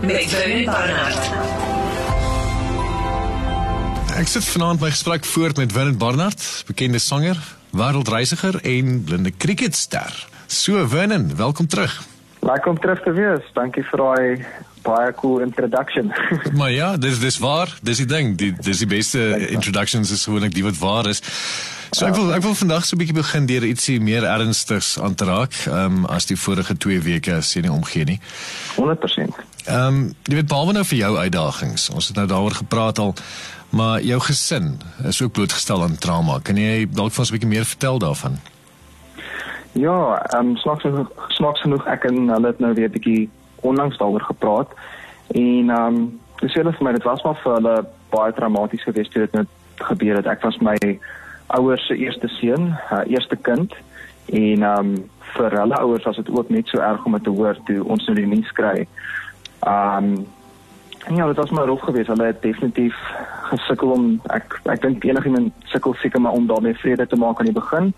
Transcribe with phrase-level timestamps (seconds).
[0.00, 1.30] met Wynand Barnard.
[4.14, 7.38] Ek sit vanaand my gesprek voort met Wynand Barnard, bekende sanger,
[7.70, 10.26] wêreldreisiger en blinde cricketster.
[10.46, 12.02] So Wynand, welkom terug.
[12.40, 13.46] Lekker om terug te wees.
[13.52, 14.46] Dankie vir daai
[14.84, 16.12] baie cool introduction.
[16.60, 20.54] maar ja, dis dis waar, dis die ding, die dis die beste introductions is gewoonlik
[20.54, 21.22] die wat waar is.
[21.94, 25.14] So ek wil ek wil vandag so 'n bietjie begin deur ietsie meer ernstigs aan
[25.14, 28.20] te raak, ehm um, as die vorige 2 weke as jy nie omgee nie.
[28.76, 29.53] 100%.
[29.64, 31.90] Ehm um, jy weet behalwe nou vir jou uitdagings.
[31.90, 33.14] Ons het nou daaroor gepraat al,
[33.72, 36.38] maar jou gesin is ook blootgestel aan trauma.
[36.42, 38.36] Kan jy dalk vir ons 'n bietjie meer vertel daarvan?
[39.72, 43.30] Ja, ehm um, snaaks genoeg, snaaks genoeg ek en hulle het nou weer 'n bietjie
[43.60, 44.68] onlangs daaroor gepraat.
[45.28, 49.12] En ehm um, dis hulle vir my dit was maar vir hulle baie traumaties geweest
[49.12, 50.26] toe dit net gebeur het.
[50.26, 50.76] Ek was my
[51.46, 53.74] ouers se eerste seun, uh, eerste kind
[54.26, 57.30] en ehm um, vir hulle ouers was dit ook net so erg om dit te
[57.30, 58.86] hoor toe ons nou die nuus kry.
[59.64, 60.26] Ehm um,
[61.16, 62.06] ja, dit was maar rof geweest.
[62.06, 62.94] Hulle het definitief
[63.42, 67.50] gesukkel om ek ek dink enigiemand sukkel seker maar om daarmee vrede te maak aan
[67.50, 67.92] die begin.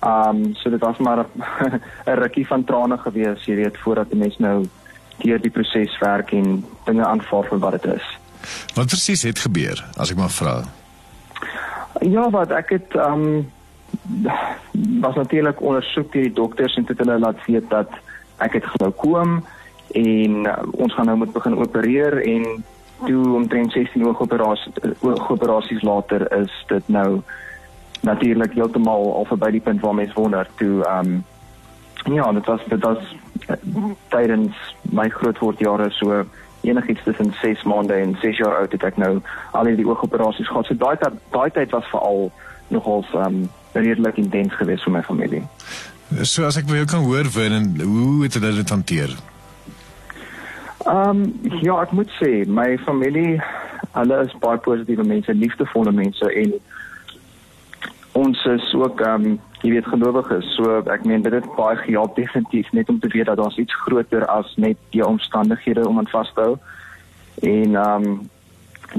[0.00, 1.24] Ehm um, so dit was maar
[2.10, 4.64] 'n rukkie van trane gewees, jy weet, voordat die mens nou
[5.16, 8.06] deur die proses werk en dinge aanvaar vir wat dit is.
[8.74, 10.62] Wat presies het gebeur, as ek maar vra?
[12.00, 13.50] Ja, wat ek het ehm um,
[15.00, 17.90] was natuurlik ondersoek deur die dokters en dit hulle laat weet dat
[18.38, 19.44] ek het glaukoom
[19.92, 22.64] en uh, ons gaan nou moet begin opereer en
[23.06, 27.20] toe omtrent 16 oogoperasies oogoperasies later is dit nou
[28.02, 31.22] natuurlik heeltemal al verby die punt waar mense wonder toe ehm um,
[32.14, 32.98] ja, dit was dit was
[33.48, 33.56] uh,
[34.08, 36.24] tydens my grootword jare so
[36.62, 39.20] enigiets tussen 6 maande en 6 jaar oud het ek nou
[39.50, 40.66] al die oogoperasies gehad.
[40.66, 40.96] So daai
[41.30, 42.30] daai tyd was veral
[42.68, 45.42] nogals um redelik intens geweest vir my familie.
[46.22, 49.14] So as ek jou kan hoor wen en hoe het hulle dit hanteer?
[50.86, 53.42] Um ja, ek moet sê my familie
[53.92, 56.54] hulle is baie positiewe mense, liefdevolle mense en
[58.18, 60.48] ons is ook um jy weet gelowiges.
[60.56, 63.74] So ek meen dit het baie gehelp definitief net om te weet dat daar's iets
[63.84, 66.56] groter as net die omstandighede om aan vas te hou.
[67.42, 68.30] En ehm um,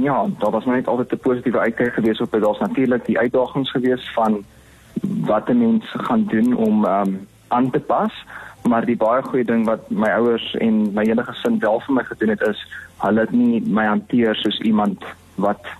[0.02, 2.42] ja, daar was net altyd 'n positiewe uitkyk gewees op dit.
[2.42, 4.44] Daar's natuurlik die uitdagings gewees van
[5.02, 8.14] wat 'n mens gaan doen om ehm um, aan te pas,
[8.70, 12.04] maar die baie goeie ding wat my ouers en my hele gesin wel vir my
[12.04, 12.60] gedoen het is
[13.04, 15.04] hulle het nie my hanteer soos iemand
[15.36, 15.72] wat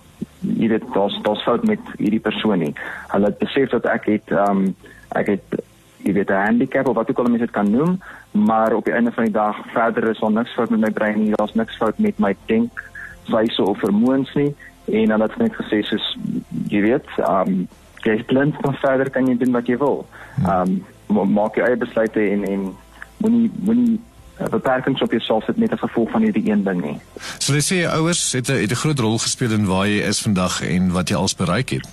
[0.44, 2.74] jy weet daar's daar's fout met hierdie persoon nie.
[3.12, 4.74] Hulle het besef dat ek het ehm um,
[5.16, 5.56] ek het
[6.04, 8.00] jy weet 'n handicap of wat ook al mense dit kan noem,
[8.30, 11.18] maar op die einde van die dag verder is daar niks fout met my brein
[11.18, 11.32] nie.
[11.34, 16.16] Daar's niks fout met my denkwyse of vermoëns nie en hulle het net gesê soos
[16.68, 17.68] jy weet ehm um,
[18.04, 20.06] jy is blind maar verder kan jy doen wat jy wil.
[20.44, 22.76] Ehm um, maak jou eie besluite en en
[23.16, 24.00] moenie moenie
[24.40, 26.96] uh, beperkings op jouself het net as gevolg van hierdie een ding nie.
[27.38, 30.00] So jy sê jou ouers het 'n het 'n groot rol gespeel in waar jy
[30.02, 31.86] is vandag en wat jy als bereik het.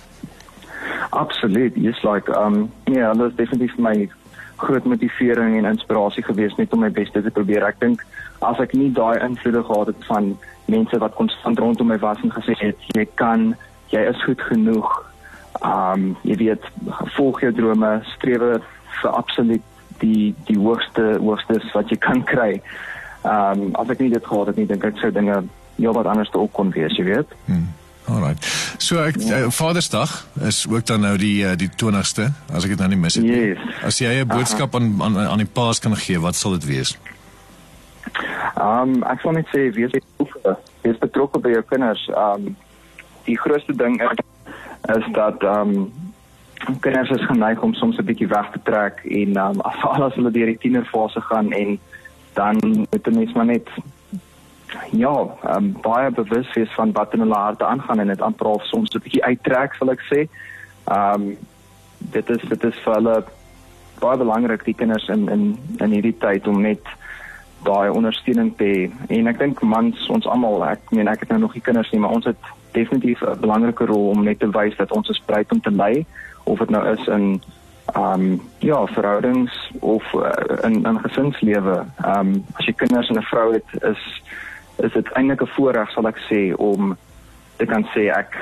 [1.10, 1.72] Absoluut.
[1.74, 4.08] Yes like um ja, hulle is definitief my
[4.56, 7.64] groot motivering en inspirasie gewees net om my bes te probeer.
[7.66, 8.04] Ek dink
[8.40, 12.32] as ek nie daai invloede gehad het van mense wat konstant rondom my was en
[12.32, 13.56] gesê het jy kan,
[13.92, 14.88] jy is goed genoeg.
[15.62, 16.64] Um jy weet,
[17.16, 18.62] volg jou drome, streef
[19.00, 19.62] vir absoluut
[19.98, 22.62] die die hoogste hoogstes wat jy kan kry.
[23.22, 25.42] Ehm um, as ek nie dit gehad het nie, dink ek sou dinge
[25.76, 27.38] heel wat anders te ook kon wees, jy weet.
[27.46, 27.68] Hmm.
[28.10, 28.44] Alright.
[28.82, 29.44] So ek ja.
[29.44, 32.98] uh, Vadersdag is ook dan nou die uh, die 20ste, as ek dit nou nie
[32.98, 33.36] mis het nie.
[33.52, 33.62] Yes.
[33.86, 36.98] As jy 'n boodskap aan aan aan die paas kan gee, wat sal dit wees?
[38.58, 39.94] Ehm um, ek sal net sê wees
[40.82, 42.02] wees betrokke by jou kinders.
[42.10, 42.56] Ehm um,
[43.24, 44.18] die grootste ding is
[44.98, 45.92] is dat ehm um,
[46.80, 50.30] kinders is geneig om soms 'n bietjie weg te trek en um, as alles hulle
[50.30, 51.78] deur die tienerfase gaan en
[52.34, 53.68] dan moet hulle net maar net
[54.90, 58.94] ja, um, baie bewus wees van wat in hulle harte aangaan en dit amper soms
[58.94, 60.28] 'n bietjie uittrek sal ek sê.
[60.86, 61.36] Ehm um,
[61.98, 63.24] dit is dit is vir hulle
[64.00, 66.82] baie belangrik die kinders in in in hierdie tyd om net
[67.64, 68.90] daai ondersteuning te hê.
[69.08, 72.00] En ek dink mans ons almal, ek meen ek het nou nog nie kinders nie,
[72.00, 75.52] maar ons het definitief 'n belangrike rol om net te wys dat ons is bereid
[75.52, 76.06] om te lei
[76.44, 77.42] of dit nou is in
[77.92, 80.30] ehm um, ja, verhoudings of uh,
[80.62, 81.84] in in gesinslewe.
[82.04, 84.22] Ehm um, as jy kinders en 'n vrou het is
[84.76, 86.96] is dit eintlik 'n voorreg sal ek sê om
[87.56, 88.36] te kan sê ek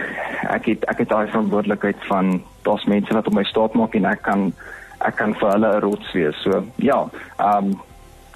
[0.51, 4.05] ek het ek het daai verantwoordelikheid van daar's mense wat op my staat maak en
[4.05, 4.53] ek kan
[4.99, 6.43] ek kan vir hulle 'n rots wees.
[6.43, 7.09] So ja,
[7.39, 7.81] ehm um,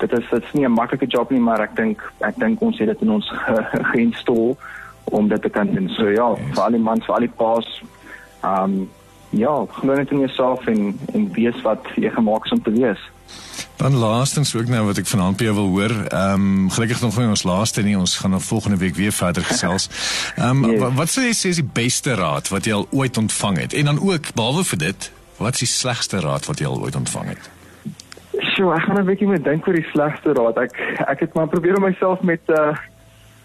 [0.04, 2.88] dit is dit's nie 'n maklike job nie, maar ek dink ek dink ons het
[2.88, 3.32] dit in ons
[3.92, 4.56] geïnstalleer
[5.04, 5.88] om dit te kan doen.
[5.88, 6.54] So ja, yes.
[6.54, 7.82] vir al die mans, vir al die paas
[8.44, 8.90] ehm um,
[9.34, 13.00] ja, glo net in jouself en en wees wat jy gemaak is om te wees.
[13.76, 15.94] Dan laastens ook nou wat ek vanaand by jou wil hoor.
[16.08, 17.96] Ehm um, gelukkig nog vir ons laaste nie.
[17.98, 19.88] Ons gaan nog volgende week weer verder gesels.
[20.36, 20.80] Ehm um, yes.
[20.80, 23.72] wat, wat sou jy sê is die beste raad wat jy al ooit ontvang het?
[23.72, 26.96] En dan ook behalwe vir dit, wat is die slegste raad wat jy al ooit
[26.96, 27.50] ontvang het?
[28.54, 30.58] Sjoe, ek gaan 'n bietjie moet dink oor die slegste raad.
[30.58, 30.74] Ek
[31.08, 32.74] ek het maar probeer om myself met uh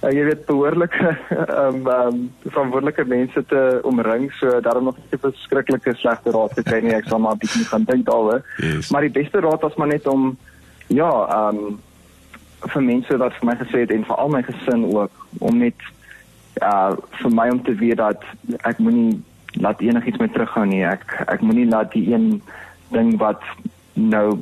[0.04, 5.18] uh, jy weet behoorlike ehm um, um, verantwoordelike mense te omring so daarom nog nie
[5.18, 8.92] 'n verskriklike slegte raad gekry nie ek sal maar 'n bietjie gaan dink daaroor yes.
[8.92, 10.38] maar die beste raad was maar net om
[10.88, 11.80] ja ehm um,
[12.60, 15.80] vir mense wat vir my gesê het en vir al my gesin ook om net
[16.62, 16.92] uh
[17.22, 18.24] vir my om te weet dat
[18.64, 19.24] ek moenie
[19.54, 22.42] laat enigiets met terughou nie ek ek moenie laat die een
[22.92, 23.42] ding wat
[24.00, 24.38] nou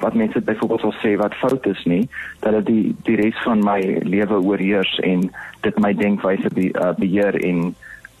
[0.00, 2.08] wat mense byvoorbeeld sal sê wat fout is nie
[2.40, 6.92] dat dit die die res van my lewe oorheers en dit my denkwyse be, uh,
[6.98, 7.70] beheer en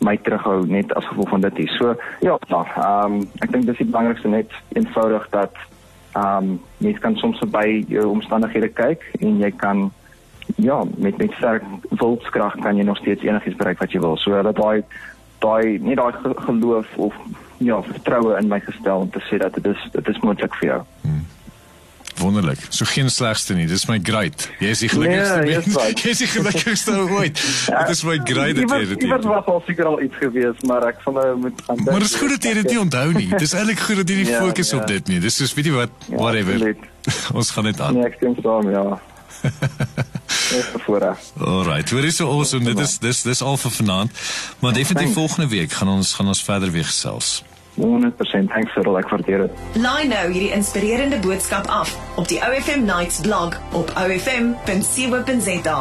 [0.00, 1.60] my terughou net as gevolg van dit.
[1.76, 1.94] So
[2.24, 5.56] ja, nou, ehm um, ek dink dis die belangrikste net eenvoudig dat
[6.12, 9.90] ehm um, mens kan soms verby jou omstandighede kyk en jy kan
[10.56, 14.16] ja, met met sterk wilskrag kan jy nog steeds enigiets bereik wat jy wil.
[14.16, 14.82] So dat daai
[15.40, 16.12] daai nie daai
[16.46, 17.14] geloof of
[17.60, 20.68] ja, vertroue in my gestel om te sê dat dit is dit is moontlik vir
[20.74, 20.80] jou.
[21.02, 21.26] Hmm.
[22.20, 22.60] Wonderlik.
[22.68, 23.66] So geen slegste nie.
[23.66, 24.50] Dis my great.
[24.60, 25.76] Jy is die gelukkigste nee, mens.
[25.76, 26.00] Right.
[26.04, 27.40] Jy is die gelukkigste ooit.
[27.70, 29.06] Dit is my great dat jy dit.
[29.06, 31.90] Dit was al seker al iets gewees, maar ek van nou moet gaan dink.
[31.90, 33.28] Maar dis goed dat jy dit nie onthou nie.
[33.40, 34.82] Dis eintlik goed dat jy nie ja, fokus ja.
[34.82, 35.20] op dit nie.
[35.24, 36.70] Dis soos weet jy wat ja, whatever.
[37.32, 38.00] Ons gaan dit aan.
[38.00, 40.08] Nee, ek stem saam, ja.
[41.38, 42.64] Alright, weer is so awesome.
[42.64, 44.10] Dit is dis dis al vir vanaand.
[44.58, 47.42] Maar definitief volgende week gaan ons gaan ons verder weer gesels.
[47.74, 49.64] 100% thanks vir al ek waardeer dit.
[49.80, 55.78] Laai nou hierdie inspirerende boodskap af op die OFM Nights blog op ofm.co.za.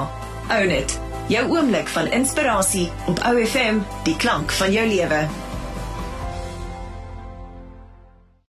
[0.50, 1.00] Own it.
[1.30, 5.28] Jou oomblik van inspirasie op OFM, die klank van jou lewe.